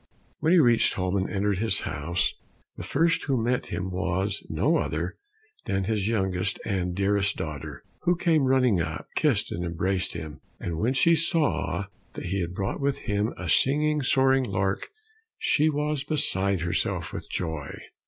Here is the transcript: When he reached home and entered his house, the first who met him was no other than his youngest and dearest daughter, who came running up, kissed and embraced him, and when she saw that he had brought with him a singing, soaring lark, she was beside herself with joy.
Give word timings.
When 0.39 0.51
he 0.51 0.57
reached 0.57 0.95
home 0.95 1.15
and 1.15 1.29
entered 1.29 1.59
his 1.59 1.81
house, 1.81 2.33
the 2.75 2.81
first 2.81 3.25
who 3.25 3.37
met 3.37 3.67
him 3.67 3.91
was 3.91 4.43
no 4.49 4.77
other 4.77 5.19
than 5.67 5.83
his 5.83 6.07
youngest 6.07 6.59
and 6.65 6.95
dearest 6.95 7.37
daughter, 7.37 7.83
who 8.01 8.15
came 8.15 8.45
running 8.45 8.81
up, 8.81 9.05
kissed 9.15 9.51
and 9.51 9.63
embraced 9.63 10.13
him, 10.13 10.41
and 10.59 10.79
when 10.79 10.95
she 10.95 11.13
saw 11.13 11.85
that 12.13 12.25
he 12.25 12.39
had 12.41 12.55
brought 12.55 12.81
with 12.81 12.97
him 13.05 13.31
a 13.37 13.47
singing, 13.47 14.01
soaring 14.01 14.41
lark, 14.43 14.87
she 15.37 15.69
was 15.69 16.03
beside 16.03 16.61
herself 16.61 17.13
with 17.13 17.29
joy. 17.29 17.77